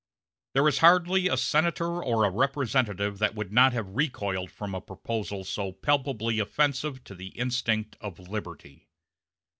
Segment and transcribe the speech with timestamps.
[0.55, 4.81] There is hardly a Senator or a Representative that would not have recoiled from a
[4.81, 8.89] proposal so palpably offensive to the instinct of liberty.